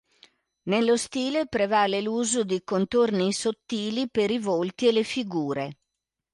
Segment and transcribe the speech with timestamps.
[0.63, 5.75] Nello stile prevale l'uso di contorni sottili per i volti e le figure.